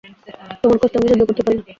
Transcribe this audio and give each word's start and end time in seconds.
তোমার 0.61 0.77
কষ্ট 0.81 0.93
আমি 0.97 1.07
সহ্য 1.11 1.23
করতে 1.29 1.43
পারি 1.45 1.57
না। 1.57 1.63